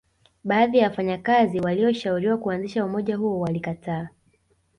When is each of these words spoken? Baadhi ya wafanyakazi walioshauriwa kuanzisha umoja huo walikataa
Baadhi 0.43 0.77
ya 0.77 0.87
wafanyakazi 0.87 1.59
walioshauriwa 1.59 2.37
kuanzisha 2.37 2.85
umoja 2.85 3.17
huo 3.17 3.39
walikataa 3.39 4.07